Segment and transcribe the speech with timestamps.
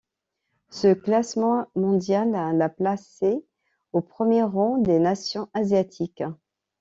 [0.71, 3.45] Ce classement mondial la plaçait
[3.93, 6.23] au premier rang des nations asiatiques.